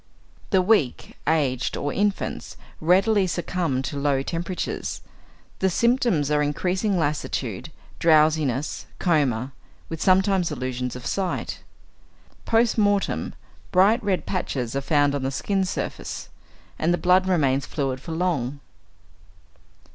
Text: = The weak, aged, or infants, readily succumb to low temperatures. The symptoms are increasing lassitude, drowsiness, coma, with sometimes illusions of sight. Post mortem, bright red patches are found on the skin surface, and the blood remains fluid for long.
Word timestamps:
= 0.27 0.49
The 0.55 0.63
weak, 0.63 1.15
aged, 1.27 1.77
or 1.77 1.93
infants, 1.93 2.57
readily 2.79 3.27
succumb 3.27 3.83
to 3.83 3.99
low 3.99 4.23
temperatures. 4.23 5.01
The 5.59 5.69
symptoms 5.69 6.31
are 6.31 6.41
increasing 6.41 6.97
lassitude, 6.97 7.71
drowsiness, 7.99 8.87
coma, 8.97 9.51
with 9.89 10.01
sometimes 10.01 10.51
illusions 10.51 10.95
of 10.95 11.05
sight. 11.05 11.59
Post 12.45 12.79
mortem, 12.79 13.35
bright 13.71 14.03
red 14.03 14.25
patches 14.25 14.75
are 14.75 14.81
found 14.81 15.13
on 15.13 15.21
the 15.21 15.29
skin 15.29 15.65
surface, 15.65 16.29
and 16.79 16.91
the 16.91 16.97
blood 16.97 17.27
remains 17.27 17.67
fluid 17.67 17.99
for 18.01 18.11
long. 18.13 18.59